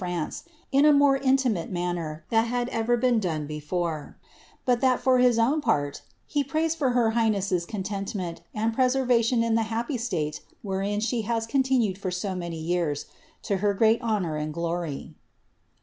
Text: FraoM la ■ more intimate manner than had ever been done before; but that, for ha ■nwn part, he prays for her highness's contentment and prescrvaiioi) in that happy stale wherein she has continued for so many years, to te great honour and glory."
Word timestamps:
FraoM 0.01 0.43
la 0.73 0.81
■ 0.81 0.97
more 0.97 1.17
intimate 1.17 1.69
manner 1.69 2.23
than 2.31 2.45
had 2.45 2.69
ever 2.69 2.97
been 2.97 3.19
done 3.19 3.45
before; 3.45 4.17
but 4.65 4.81
that, 4.81 4.99
for 4.99 5.19
ha 5.19 5.25
■nwn 5.27 5.61
part, 5.61 6.01
he 6.25 6.43
prays 6.43 6.73
for 6.73 6.89
her 6.97 7.11
highness's 7.11 7.67
contentment 7.67 8.41
and 8.51 8.75
prescrvaiioi) 8.75 9.43
in 9.43 9.53
that 9.53 9.61
happy 9.67 9.97
stale 9.99 10.31
wherein 10.63 11.01
she 11.01 11.21
has 11.21 11.45
continued 11.45 11.99
for 11.99 12.09
so 12.09 12.33
many 12.33 12.57
years, 12.57 13.05
to 13.43 13.59
te 13.59 13.73
great 13.73 14.01
honour 14.01 14.37
and 14.37 14.55
glory." 14.55 15.13